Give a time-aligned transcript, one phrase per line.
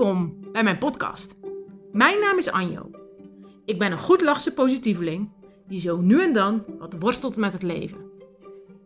[0.00, 1.36] Welkom bij mijn podcast.
[1.92, 2.90] Mijn naam is Anjo.
[3.64, 5.30] Ik ben een goedlachse positieveling
[5.66, 7.98] die zo nu en dan wat worstelt met het leven.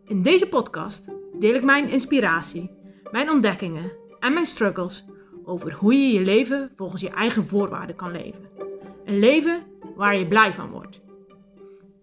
[0.05, 1.09] In deze podcast
[1.39, 2.71] deel ik mijn inspiratie,
[3.11, 5.05] mijn ontdekkingen en mijn struggles
[5.45, 8.49] over hoe je je leven volgens je eigen voorwaarden kan leven.
[9.05, 9.63] Een leven
[9.95, 11.01] waar je blij van wordt.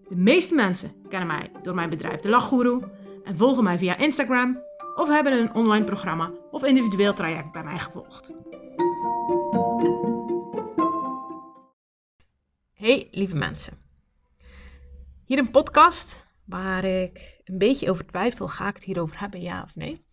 [0.09, 2.83] De meeste mensen kennen mij door mijn bedrijf De Lachgoeroe
[3.25, 4.63] en volgen mij via Instagram
[4.95, 8.31] of hebben een online programma of individueel traject bij mij gevolgd.
[12.83, 13.79] Hey lieve mensen.
[15.25, 19.63] Hier een podcast waar ik een beetje over twijfel, ga ik het hierover hebben, ja
[19.63, 20.05] of nee?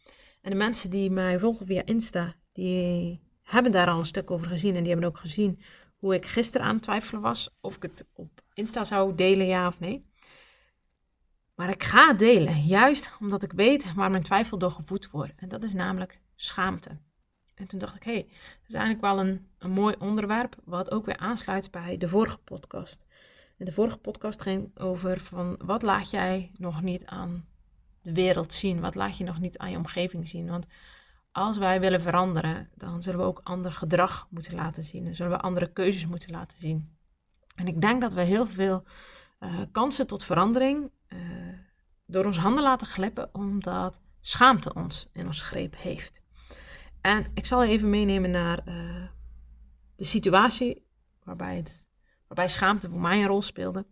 [0.41, 4.47] En de mensen die mij volgen via Insta, die hebben daar al een stuk over
[4.47, 5.61] gezien en die hebben ook gezien
[5.97, 9.67] hoe ik gisteren aan het twijfelen was of ik het op Insta zou delen, ja
[9.67, 10.05] of nee.
[11.55, 15.33] Maar ik ga het delen, juist omdat ik weet waar mijn twijfel door gevoed wordt.
[15.35, 16.97] En dat is namelijk schaamte.
[17.59, 20.91] En toen dacht ik, hé, hey, dat is eigenlijk wel een, een mooi onderwerp, wat
[20.91, 23.05] ook weer aansluit bij de vorige podcast.
[23.57, 27.45] En de vorige podcast ging over van, wat laat jij nog niet aan
[28.01, 28.79] de wereld zien?
[28.79, 30.49] Wat laat je nog niet aan je omgeving zien?
[30.49, 30.67] Want
[31.31, 35.03] als wij willen veranderen, dan zullen we ook ander gedrag moeten laten zien.
[35.05, 36.97] Dan zullen we andere keuzes moeten laten zien.
[37.55, 38.83] En ik denk dat we heel veel
[39.39, 41.19] uh, kansen tot verandering uh,
[42.05, 46.21] door ons handen laten glippen, omdat schaamte ons in ons greep heeft.
[47.09, 49.07] En ik zal even meenemen naar uh,
[49.95, 50.85] de situatie
[51.23, 51.87] waarbij, het,
[52.27, 53.85] waarbij schaamte voor mij een rol speelde,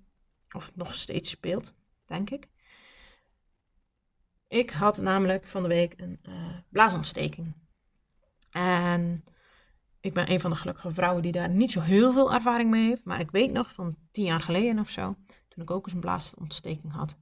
[0.52, 1.74] of nog steeds speelt,
[2.06, 2.48] denk ik.
[4.48, 6.20] Ik had namelijk van de week een
[6.70, 7.54] blaasontsteking.
[8.52, 9.24] En
[10.00, 12.88] ik ben een van de gelukkige vrouwen die daar niet zo heel veel ervaring mee
[12.88, 13.04] heeft.
[13.04, 15.16] Maar ik weet nog van tien jaar geleden of zo,
[15.48, 17.18] toen ik ook eens een blaasontsteking had.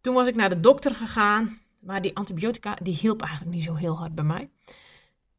[0.00, 3.74] Toen was ik naar de dokter gegaan, maar die antibiotica die hielp eigenlijk niet zo
[3.74, 4.50] heel hard bij mij.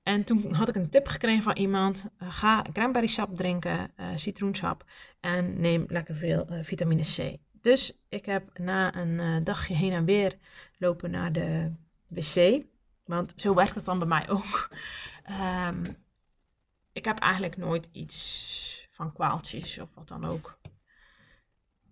[0.05, 4.07] En toen had ik een tip gekregen van iemand: uh, ga cranberry sap drinken, uh,
[4.15, 4.85] citroensap
[5.19, 7.37] en neem lekker veel uh, vitamine C.
[7.61, 10.37] Dus ik heb na een dagje heen en weer
[10.77, 11.71] lopen naar de
[12.07, 12.63] wc,
[13.05, 14.69] want zo werkt het dan bij mij ook.
[15.67, 15.97] Um,
[16.99, 20.59] ik heb eigenlijk nooit iets van kwaaltjes of wat dan ook.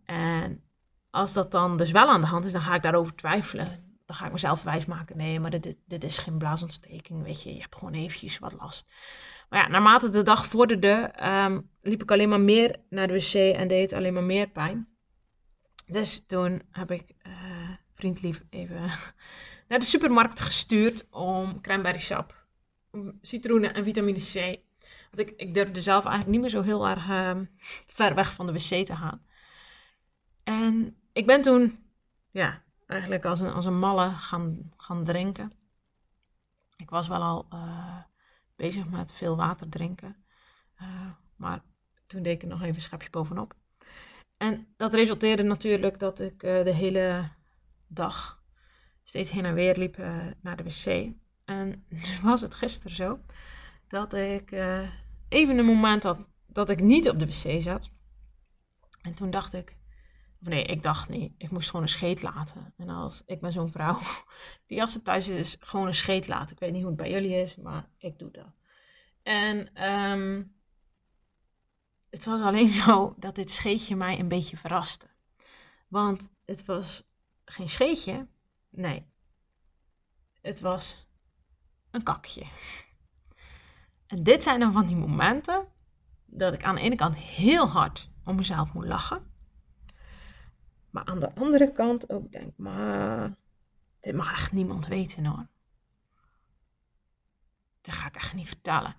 [0.06, 0.64] En
[1.10, 3.93] als dat dan dus wel aan de hand is, dan ga ik daarover twijfelen.
[4.14, 7.54] Dan ga ik mezelf wijsmaken, nee, maar dit, dit is geen blaasontsteking, weet je.
[7.54, 8.88] Je hebt gewoon eventjes wat last.
[9.50, 13.34] Maar ja, naarmate de dag vorderde, um, liep ik alleen maar meer naar de wc
[13.34, 14.88] en deed alleen maar meer pijn.
[15.86, 18.82] Dus toen heb ik uh, vriendlief even
[19.68, 22.46] naar de supermarkt gestuurd om cranberry sap,
[23.22, 24.62] citroenen en vitamine C
[25.12, 27.40] want ik, ik durfde zelf eigenlijk niet meer zo heel erg uh,
[27.86, 29.22] ver weg van de wc te gaan.
[30.44, 31.80] En ik ben toen,
[32.32, 32.63] ja,
[32.94, 35.52] eigenlijk als een, als een malle gaan, gaan drinken.
[36.76, 37.98] Ik was wel al uh,
[38.56, 40.16] bezig met veel water drinken.
[40.82, 41.64] Uh, maar
[42.08, 43.54] toen deed ik er nog even een schapje bovenop.
[44.38, 47.30] En dat resulteerde natuurlijk dat ik uh, de hele
[47.88, 48.44] dag
[49.04, 49.98] steeds heen en weer liep
[50.42, 51.14] naar de wc.
[51.46, 53.20] En nu was het gisteren zo
[53.88, 54.52] dat ik
[55.30, 57.92] even een moment had dat ik niet op de wc zat.
[59.02, 59.78] En toen dacht ik,
[60.44, 62.74] nee, ik dacht niet, ik moest gewoon een scheet laten.
[62.78, 64.00] En als ik ben zo'n vrouw
[64.68, 66.52] die als ze thuis is, gewoon een scheet laat.
[66.52, 68.54] Ik weet niet hoe het bij jullie is, maar ik doe dat.
[69.24, 70.56] En um,
[72.10, 75.08] het was alleen zo dat dit scheetje mij een beetje verraste.
[75.88, 77.04] Want het was
[77.46, 78.28] geen scheetje,
[78.70, 79.12] nee.
[80.42, 81.08] Het was
[81.92, 82.46] een kakje.
[84.08, 85.68] En dit zijn dan van die momenten
[86.26, 89.33] dat ik aan de ene kant heel hard om mezelf moet lachen.
[90.94, 93.36] Maar aan de andere kant ook denk, maar
[94.00, 95.48] dit mag echt niemand weten hoor.
[97.82, 98.96] Dat ga ik echt niet vertellen.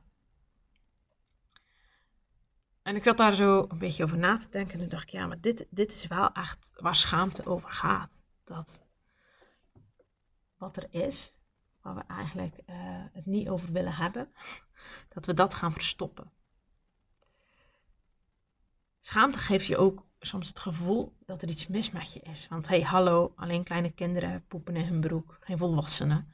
[2.82, 4.72] En ik zat daar zo een beetje over na te denken.
[4.74, 8.24] En toen dacht ik, ja, maar dit, dit is wel echt waar schaamte over gaat.
[8.44, 8.86] Dat
[10.56, 11.38] wat er is,
[11.80, 12.76] waar we eigenlijk uh,
[13.12, 14.32] het niet over willen hebben,
[15.14, 16.32] dat we dat gaan verstoppen.
[19.00, 22.46] Schaamte geeft je ook soms het gevoel dat er iets mis met je is.
[22.48, 26.32] Want hey, hallo, alleen kleine kinderen poepen in hun broek, geen volwassenen.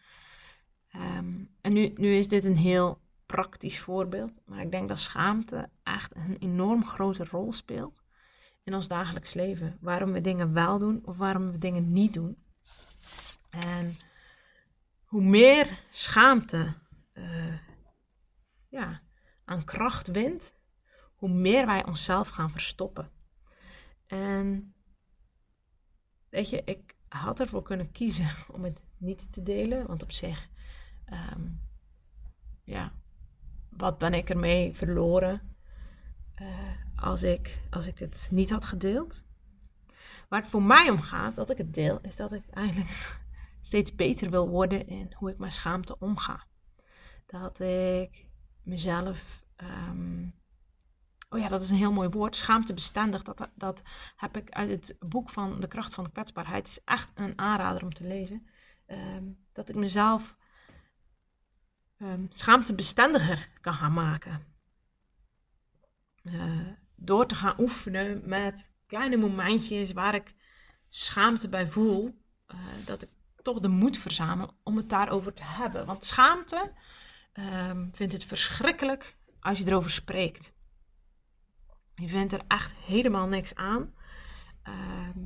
[0.94, 5.68] Um, en nu, nu is dit een heel praktisch voorbeeld, maar ik denk dat schaamte
[5.82, 8.02] echt een enorm grote rol speelt
[8.62, 9.78] in ons dagelijks leven.
[9.80, 12.36] Waarom we dingen wel doen of waarom we dingen niet doen.
[13.50, 13.98] En
[15.04, 16.74] hoe meer schaamte
[17.14, 17.58] uh,
[18.68, 19.00] ja,
[19.44, 20.54] aan kracht wint,
[21.14, 23.10] hoe meer wij onszelf gaan verstoppen.
[24.10, 24.74] En
[26.28, 30.48] weet je, ik had ervoor kunnen kiezen om het niet te delen, want op zich,
[31.32, 31.60] um,
[32.64, 32.92] ja,
[33.68, 35.56] wat ben ik ermee verloren
[36.42, 36.48] uh,
[36.96, 39.24] als, ik, als ik het niet had gedeeld.
[40.28, 43.20] Waar het voor mij om gaat, dat ik het deel, is dat ik eigenlijk
[43.60, 46.46] steeds beter wil worden in hoe ik met schaamte omga.
[47.26, 48.26] Dat ik
[48.62, 50.39] mezelf um,
[51.30, 53.22] oh ja, dat is een heel mooi woord, schaamtebestendig.
[53.22, 53.82] Dat, dat
[54.16, 56.68] heb ik uit het boek van De Kracht van de Kwetsbaarheid.
[56.68, 58.46] Is echt een aanrader om te lezen.
[58.86, 60.36] Ehm, dat ik mezelf
[61.98, 64.44] um, schaamtebestendiger kan gaan maken.
[66.22, 70.34] Uh, door te gaan oefenen met kleine momentjes waar ik
[70.88, 72.18] schaamte bij voel.
[72.48, 73.08] Uh, dat ik
[73.42, 75.86] toch de moed verzamel om het daarover te hebben.
[75.86, 76.72] Want schaamte
[77.32, 80.52] um, vindt het verschrikkelijk als je erover spreekt.
[82.00, 83.94] Je vindt er echt helemaal niks aan.
[84.62, 85.18] Ehm,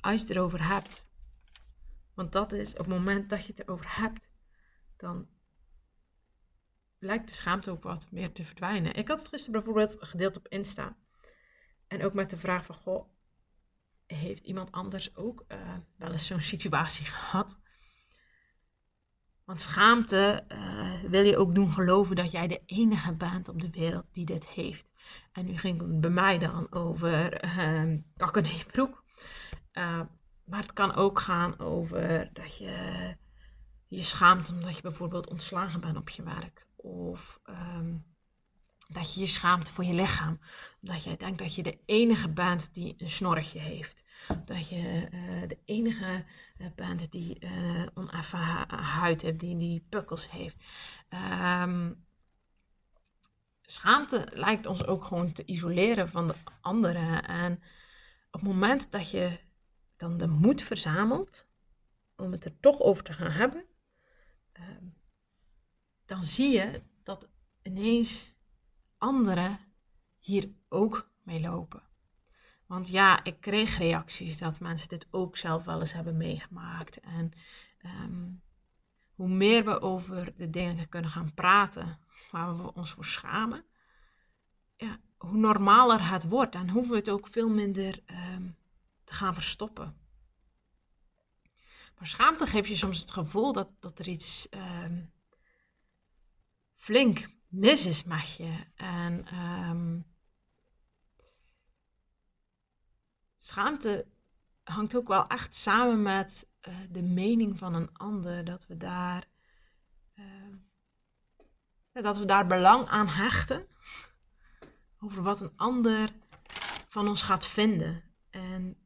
[0.00, 1.08] als je het erover hebt.
[2.14, 4.28] Want dat is op het moment dat je het erover hebt,
[4.96, 5.28] dan
[6.98, 8.94] lijkt de schaamte ook wat meer te verdwijnen.
[8.94, 10.96] Ik had het gisteren bijvoorbeeld gedeeld op Insta.
[11.86, 13.08] En ook met de vraag van, goh,
[14.06, 17.58] heeft iemand anders ook uh, wel eens zo'n situatie gehad?
[19.44, 20.59] Want schaamte uh,
[21.10, 24.46] wil je ook doen geloven dat jij de enige bent op de wereld die dit
[24.46, 24.92] heeft.
[25.32, 29.04] En nu ging het bij mij dan over uh, kakken in broek.
[29.72, 30.00] Uh,
[30.44, 32.74] maar het kan ook gaan over dat je
[33.88, 36.66] je schaamt omdat je bijvoorbeeld ontslagen bent op je werk.
[36.76, 38.04] Of um,
[38.92, 40.40] dat je je schaamt voor je lichaam.
[40.82, 44.04] Omdat jij denkt dat je de enige bent die een snorretje heeft.
[44.44, 46.24] Dat je uh, de enige
[46.58, 48.38] uh, bent die uh, oneffen
[48.76, 50.56] huid heeft, die, die pukkels heeft.
[51.62, 52.06] Um,
[53.62, 57.24] schaamte lijkt ons ook gewoon te isoleren van de anderen.
[57.24, 57.52] En
[58.30, 59.38] op het moment dat je
[59.96, 61.48] dan de moed verzamelt
[62.16, 63.64] om het er toch over te gaan hebben,
[64.52, 64.84] ehm,
[66.06, 67.28] dan zie je dat
[67.62, 68.34] ineens
[69.00, 69.58] anderen
[70.18, 71.82] hier ook mee lopen.
[72.66, 77.00] Want ja, ik kreeg reacties dat mensen dit ook zelf wel eens hebben meegemaakt.
[77.00, 77.32] En
[77.84, 78.42] um,
[79.14, 81.98] hoe meer we over de dingen kunnen gaan praten
[82.30, 83.64] waar we ons voor schamen,
[84.76, 86.54] ja, hoe normaler het wordt.
[86.54, 88.56] En hoeven we het ook veel minder um,
[89.04, 89.96] te gaan verstoppen.
[91.98, 95.12] Maar schaamte geeft je soms het gevoel dat, dat er iets um,
[96.76, 98.04] flink mis is.
[98.74, 100.06] En um,
[103.36, 104.06] schaamte
[104.62, 108.44] hangt ook wel echt samen met uh, de mening van een ander.
[108.44, 109.28] Dat we daar,
[110.14, 110.54] uh,
[111.92, 113.66] dat we daar belang aan hechten.
[115.00, 116.12] Over wat een ander
[116.88, 118.02] van ons gaat vinden.
[118.30, 118.76] En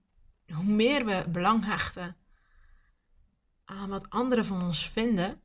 [0.47, 2.17] hoe meer we belang hechten
[3.65, 5.41] aan wat anderen van ons vinden,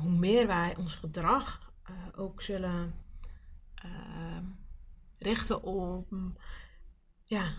[0.00, 2.94] hoe meer wij ons gedrag uh, ook zullen
[3.84, 4.38] uh,
[5.18, 6.36] richten om
[7.22, 7.58] ja,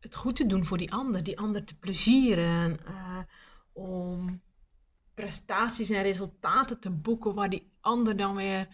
[0.00, 3.18] het goed te doen voor die ander, die ander te plezieren, uh,
[3.72, 4.42] om
[5.14, 8.68] prestaties en resultaten te boeken waar die ander dan weer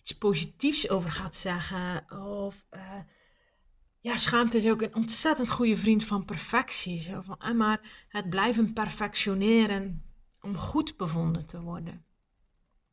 [0.00, 2.12] iets positiefs over gaat zeggen.
[2.20, 2.66] Of
[4.00, 7.00] ja, schaamte is ook een ontzettend goede vriend van perfectie.
[7.00, 10.02] Zo van, maar het blijven perfectioneren
[10.40, 12.04] om goed bevonden te worden.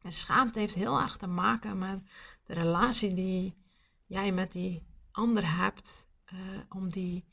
[0.06, 2.10] En schaamte heeft heel erg te maken met
[2.44, 3.58] de relatie die
[4.06, 6.10] jij met die ander hebt.
[6.34, 7.26] Uh, om, die,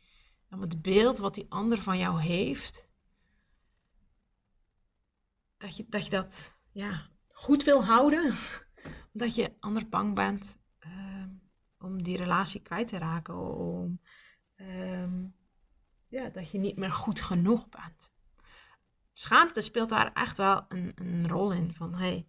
[0.50, 2.90] om het beeld wat die ander van jou heeft.
[5.56, 8.34] Dat je dat, ja, goed wil houden.
[9.12, 11.24] Omdat je anders bang bent uh,
[11.78, 13.36] om die relatie kwijt te raken.
[13.36, 14.00] Om,
[14.56, 15.34] um,
[16.08, 18.12] ja, dat je niet meer goed genoeg bent.
[19.12, 21.74] Schaamte speelt daar echt wel een, een rol in.
[21.74, 22.26] Van hey,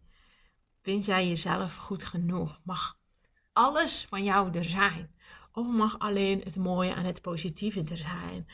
[0.83, 2.59] Vind jij jezelf goed genoeg?
[2.63, 2.97] Mag
[3.53, 5.15] alles van jou er zijn?
[5.51, 8.47] Of mag alleen het mooie en het positieve er zijn?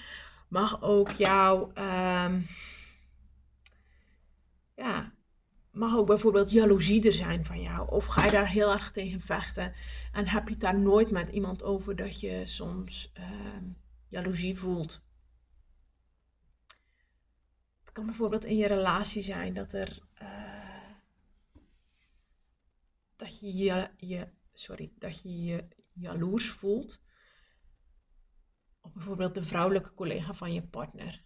[0.47, 2.47] Mag ook jouw, um,
[4.75, 5.13] ja,
[5.71, 7.91] mag ook bijvoorbeeld jaloezie er zijn van jou?
[7.91, 9.73] Of ga je daar heel erg tegen vechten?
[10.11, 15.01] En heb je het daar nooit met iemand over dat je soms um, jaloezie voelt?
[17.79, 19.99] Het kan bijvoorbeeld in je relatie zijn dat er.
[20.21, 20.48] Uh,
[23.19, 23.53] dat je
[23.97, 27.01] je, sorry, dat je jaloers voelt
[28.81, 31.23] op bijvoorbeeld de vrouwelijke collega van je partner.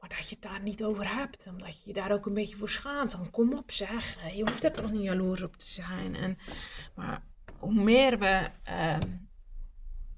[0.00, 2.56] Maar dat je het daar niet over hebt, omdat je je daar ook een beetje
[2.56, 3.12] voor schaamt.
[3.12, 6.14] Van kom op zeg, je hoeft er toch niet jaloers op te zijn.
[6.14, 6.38] En,
[6.94, 7.24] maar
[7.58, 8.98] hoe meer we uh,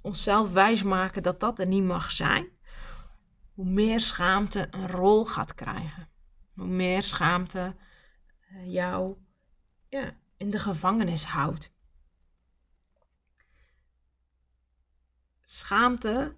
[0.03, 2.49] onszelf wijsmaken dat dat er niet mag zijn,
[3.53, 6.09] hoe meer schaamte een rol gaat krijgen.
[6.55, 7.75] Hoe meer schaamte
[8.53, 9.17] uh, jou
[9.89, 11.73] ja, in de gevangenis houdt.
[15.43, 16.37] Schaamte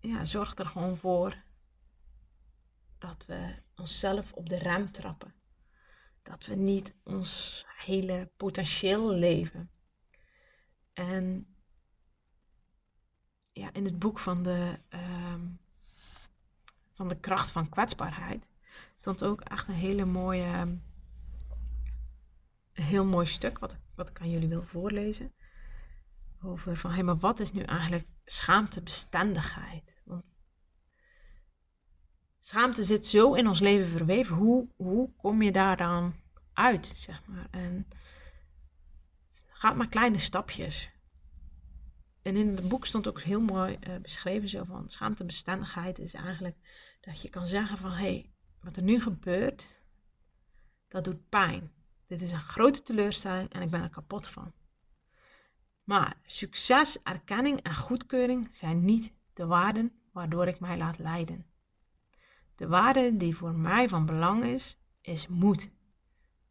[0.00, 1.36] ja, zorgt er gewoon voor
[2.98, 5.34] dat we onszelf op de rem trappen.
[6.22, 9.70] Dat we niet ons hele potentieel leven.
[10.92, 11.56] En
[13.52, 15.46] ja, in het boek van de, ehm,
[16.92, 18.50] van de kracht van kwetsbaarheid
[18.96, 20.78] stond ook echt een hele mooie,
[22.76, 25.32] een heel mooi stuk wat, wat ik aan jullie wil voorlezen.
[26.42, 30.00] Over van, maar wat is nu eigenlijk schaamtebestendigheid?
[30.04, 30.34] Want
[32.40, 34.36] schaamte zit zo in ons leven verweven.
[34.36, 36.14] Hoe, hoe kom je daar dan
[36.52, 37.46] uit, zeg maar?
[37.50, 37.86] En
[39.26, 40.90] het gaat maar kleine stapjes.
[42.22, 46.56] En in het boek stond ook heel mooi uh, beschreven zo van schaamtebestendigheid is eigenlijk
[47.00, 48.30] dat je kan zeggen van hé, hey,
[48.60, 49.66] wat er nu gebeurt,
[50.88, 51.72] dat doet pijn.
[52.06, 54.52] Dit is een grote teleurstelling en ik ben er kapot van.
[55.84, 61.46] Maar succes, erkenning en goedkeuring zijn niet de waarden waardoor ik mij laat leiden.
[62.56, 65.70] De waarde die voor mij van belang is, is moed.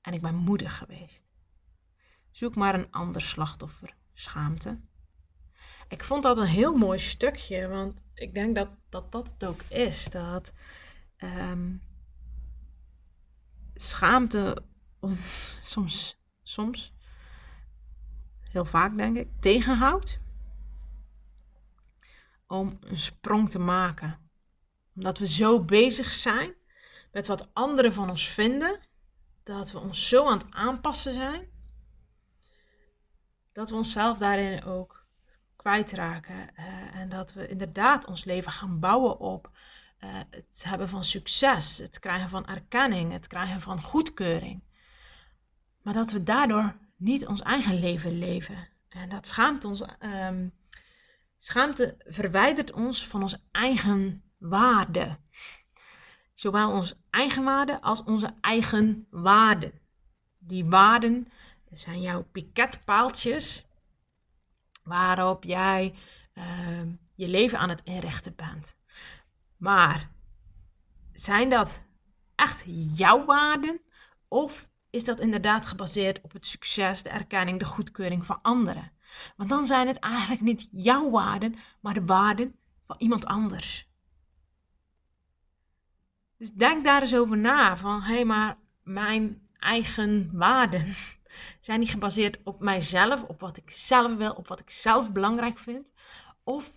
[0.01, 1.25] En ik ben moedig geweest.
[2.31, 4.79] Zoek maar een ander slachtoffer, schaamte.
[5.88, 9.62] Ik vond dat een heel mooi stukje, want ik denk dat dat, dat het ook
[9.62, 10.05] is.
[10.05, 10.53] Dat
[11.17, 11.81] um,
[13.74, 14.63] schaamte
[15.05, 16.93] ons soms, soms,
[18.51, 20.19] heel vaak denk ik, tegenhoudt
[22.47, 24.19] om een sprong te maken.
[24.95, 26.53] Omdat we zo bezig zijn
[27.12, 28.79] met wat anderen van ons vinden,
[29.43, 31.47] dat we ons zo aan het aanpassen zijn,
[33.53, 35.05] dat we onszelf daarin ook
[35.55, 36.50] kwijtraken.
[36.59, 39.51] Uh, en dat we inderdaad ons leven gaan bouwen op
[40.03, 44.63] uh, het hebben van succes, het krijgen van erkenning, het krijgen van goedkeuring.
[45.86, 48.68] Maar dat we daardoor niet ons eigen leven leven.
[48.89, 49.84] En dat schaamt ons.
[50.00, 50.54] Um,
[51.38, 55.18] schaamte verwijdert ons van onze eigen waarde.
[56.34, 59.72] Zowel onze eigen waarde als onze eigen waarden.
[60.38, 61.27] Die waarden
[61.72, 63.65] zijn jouw piketpaaltjes
[64.84, 65.96] waarop jij
[66.34, 66.82] uh,
[67.15, 68.77] je leven aan het inrichten bent.
[69.58, 70.10] Maar
[71.13, 71.82] zijn dat
[72.36, 72.63] echt
[72.96, 73.82] jouw waarden?
[74.27, 78.92] Of is dat inderdaad gebaseerd op het succes, de erkenning, de goedkeuring van anderen?
[79.36, 83.90] Want dan zijn het eigenlijk niet jouw waarden, maar de waarden van iemand anders.
[86.38, 87.78] Dus denk daar eens over na.
[87.78, 90.96] Van hé, hey, maar mijn eigen waarden
[91.60, 95.60] zijn die gebaseerd op mijzelf, op wat ik zelf wil, op wat ik zelf belangrijk
[95.60, 95.94] vind?
[96.44, 96.72] Of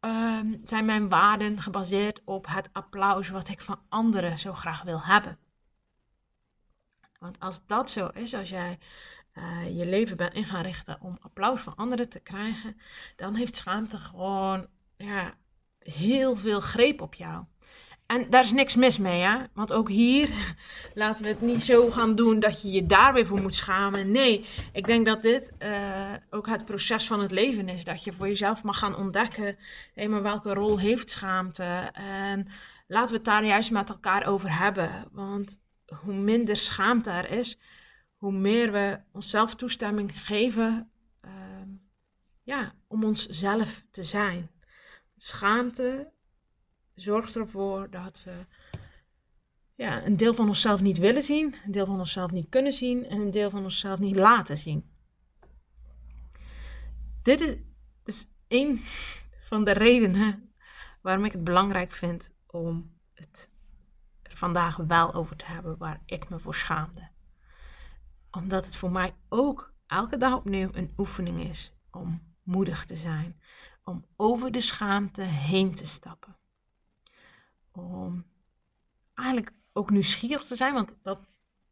[0.00, 5.02] Ehm, zijn mijn waarden gebaseerd op het applaus wat ik van anderen zo graag wil
[5.02, 5.38] hebben.
[7.20, 8.78] Want als dat zo is, als jij
[9.34, 12.76] uh, je leven bent in gaan richten om applaus van anderen te krijgen,
[13.16, 15.34] dan heeft schaamte gewoon ja,
[15.78, 17.44] heel veel greep op jou.
[18.06, 19.38] En daar is niks mis mee, hè?
[19.54, 20.28] Want ook hier
[20.94, 24.10] laten we het niet zo gaan doen dat je je daar weer voor moet schamen.
[24.10, 27.84] Nee, ik denk dat dit uh, ook het proces van het leven is.
[27.84, 29.58] Dat je voor jezelf mag gaan ontdekken,
[29.94, 31.90] hé, maar welke rol heeft schaamte?
[31.92, 32.48] En
[32.86, 35.08] laten we het daar juist met elkaar over hebben.
[35.12, 35.60] Want
[35.90, 37.58] hoe minder schaamte er is,
[38.16, 40.90] hoe meer we onszelf toestemming geven
[41.24, 41.30] uh,
[42.42, 44.50] ja, om onszelf te zijn.
[45.16, 46.12] Schaamte
[46.94, 48.46] zorgt ervoor dat we
[49.74, 53.06] ja, een deel van onszelf niet willen zien, een deel van onszelf niet kunnen zien
[53.06, 54.90] en een deel van onszelf niet laten zien.
[57.22, 57.56] Dit is
[58.02, 58.80] dus een
[59.48, 60.52] van de redenen
[61.00, 63.50] waarom ik het belangrijk vind om het
[64.40, 67.08] vandaag wel over te hebben waar ik me voor schaamde.
[68.30, 73.40] Omdat het voor mij ook elke dag opnieuw een oefening is om moedig te zijn,
[73.84, 76.38] om over de schaamte heen te stappen
[77.72, 78.24] om
[79.14, 81.18] eigenlijk ook nieuwsgierig te zijn, want dat,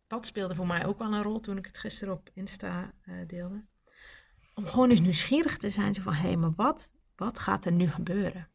[0.06, 3.26] dat speelde voor mij ook wel een rol toen ik het gisteren op Insta uh,
[3.26, 3.64] deelde.
[4.54, 7.72] Om gewoon eens nieuwsgierig te zijn, zo van hé, hey, maar wat, wat gaat er
[7.72, 8.48] nu gebeuren?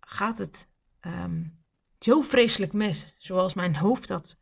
[0.00, 0.68] Gaat het
[1.00, 1.64] um,
[1.98, 4.38] zo vreselijk mis, zoals mijn hoofd dat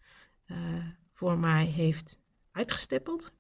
[0.47, 2.21] uh, voor mij heeft
[2.51, 3.33] uitgestippeld?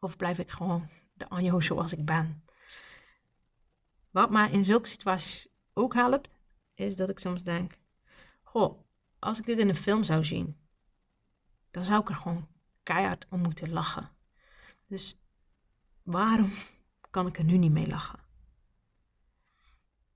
[0.00, 2.44] Of blijf ik gewoon de Anjo zoals ik ben?
[4.10, 6.28] Wat mij in zulke situaties ook helpt,
[6.74, 7.78] is dat ik soms denk:
[8.42, 8.80] Goh,
[9.18, 10.56] als ik dit in een film zou zien,
[11.70, 12.48] dan zou ik er gewoon
[12.82, 14.10] keihard om moeten lachen.
[14.86, 15.20] Dus
[16.02, 16.52] waarom
[17.10, 18.18] kan ik er nu niet mee lachen?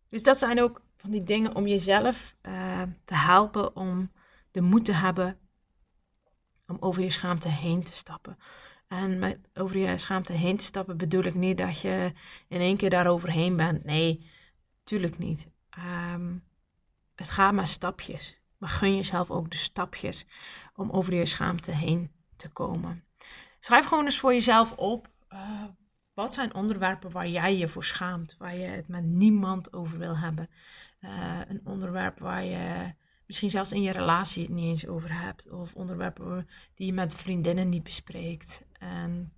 [0.09, 4.11] Dus dat zijn ook van die dingen om jezelf uh, te helpen om
[4.51, 5.39] de moed te hebben
[6.67, 8.39] om over je schaamte heen te stappen.
[8.89, 12.13] En met over je schaamte heen te stappen bedoel ik niet dat je
[12.49, 13.85] in één keer daaroverheen bent.
[13.85, 14.27] Nee,
[14.85, 15.49] tuurlijk niet.
[15.71, 16.37] Ehm,
[17.15, 18.41] het gaat maar stapjes.
[18.59, 20.27] Maar gun jezelf ook de stapjes
[20.75, 23.05] om over je schaamte heen te komen.
[23.61, 25.09] Schrijf gewoon eens voor jezelf op.
[25.33, 25.65] Uh,
[26.23, 28.37] wat zijn onderwerpen waar jij je voor schaamt?
[28.39, 30.51] Waar je het met niemand over wil hebben?
[31.01, 32.95] Uh, een onderwerp waar je
[33.27, 35.51] misschien zelfs in je relatie het niet eens over hebt.
[35.51, 38.65] Of onderwerpen die je met vriendinnen niet bespreekt.
[38.79, 39.33] En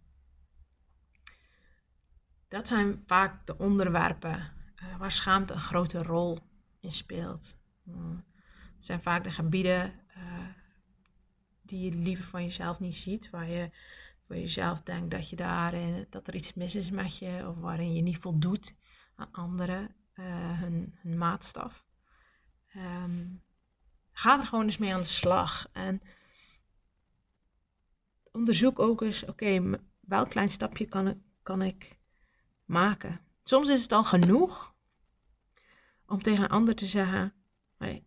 [2.48, 6.38] dat zijn vaak de onderwerpen uh, waar schaamte een grote rol
[6.80, 7.56] in speelt.
[7.88, 7.94] Uh,
[8.76, 9.92] het zijn vaak de gebieden
[11.62, 13.70] die je liever van jezelf niet ziet, waar je
[14.26, 17.94] voor jezelf denkt dat, je daarin, dat er iets mis is met je, of waarin
[17.94, 18.74] je niet voldoet
[19.14, 21.84] aan anderen, uh, hun, hun, maatstaf.
[22.76, 23.42] Um,
[24.12, 25.68] ga er gewoon eens mee aan de slag.
[25.72, 26.02] En
[28.32, 31.98] onderzoek ook eens, oké, welk klein stapje kan ik, kan ik
[32.64, 33.20] maken?
[33.42, 34.74] Soms is het al genoeg
[36.06, 37.34] om tegen een ander te zeggen,
[37.76, 38.04] hey,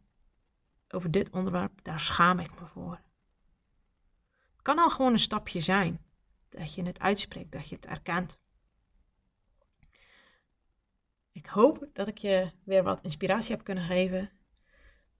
[0.89, 3.01] over dit onderwerp, daar schaam ik me voor.
[4.51, 6.05] Het kan al gewoon een stapje zijn
[6.50, 8.39] dat je het uitspreekt, dat je het erkent.
[11.32, 14.32] Ik hoop dat ik je weer wat inspiratie heb kunnen geven,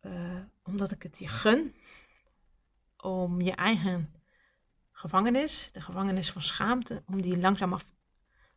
[0.02, 1.76] uh, omdat ik het je gun
[2.98, 4.14] om je eigen
[4.92, 7.86] gevangenis, de gevangenis van schaamte, om die langzaam, af,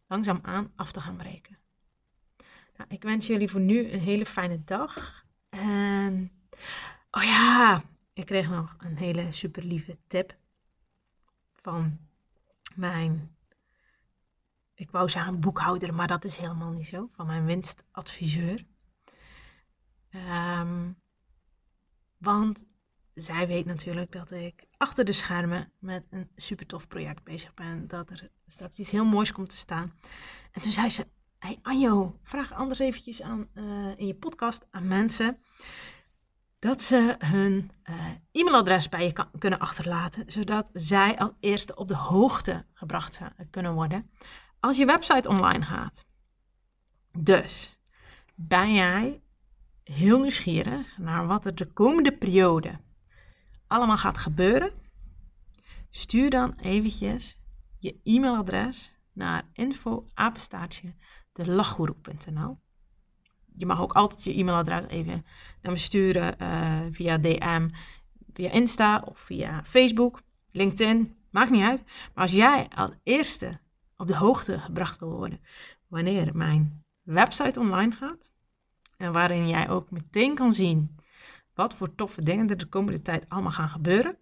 [0.07, 1.59] langzaam aan af te gaan breken.
[2.77, 5.25] Nou, ik wens jullie voor nu een hele fijne dag.
[5.49, 6.33] En,
[7.11, 10.37] oh ja, ik kreeg nog een hele super lieve tip
[11.53, 11.99] van
[12.77, 13.37] mijn,
[14.75, 18.67] ik wou zeggen boekhouder, maar dat is helemaal niet zo, van mijn winstadviseur.
[20.15, 20.99] Um,
[22.19, 22.65] want
[23.15, 27.89] zij weet natuurlijk dat ik achter de schermen met een super tof project bezig ben.
[27.89, 29.93] Dat er straks iets heel moois komt te staan.
[30.53, 31.07] En toen zei ze:
[31.39, 35.39] Hey Anjo, vraag anders eventjes aan, uh, in je podcast aan mensen
[36.61, 41.97] dat ze hun uh, e-mailadres bij je kunnen achterlaten, zodat zij als eerste op de
[41.97, 43.21] hoogte gebracht
[43.51, 44.11] kunnen worden
[44.61, 46.07] als je website online gaat.
[47.19, 47.79] Dus
[48.35, 49.23] ben jij
[49.85, 52.79] heel nieuwsgierig naar wat er de komende periode
[53.67, 54.73] allemaal gaat gebeuren?
[55.91, 57.39] Stuur dan eventjes
[57.79, 60.95] je e-mailadres naar info-apenstaartje
[63.57, 65.25] je mag ook altijd je e-mailadres even
[65.63, 67.69] naar me sturen uh, via DM,
[68.33, 71.85] via Insta of via Facebook, LinkedIn, maakt niet uit.
[72.15, 73.61] Maar als jij als eerste
[73.97, 75.41] op de hoogte gebracht wil worden
[75.89, 78.33] wanneer mijn website online gaat
[78.97, 80.97] en waarin jij ook meteen kan zien
[81.55, 84.17] wat voor toffe dingen er de komende tijd allemaal gaan gebeuren,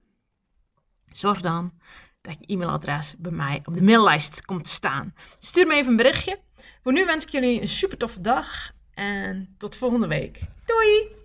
[1.11, 1.73] zorg dan
[2.21, 5.14] dat je e-mailadres bij mij op de maillijst komt te staan.
[5.38, 6.41] Stuur me even een berichtje.
[6.83, 10.40] Voor nu wens ik jullie een super toffe dag en tot volgende week.
[10.66, 11.17] Doei!